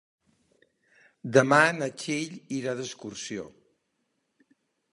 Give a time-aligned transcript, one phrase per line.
[1.35, 3.45] Demà na Txell irà d'excursió.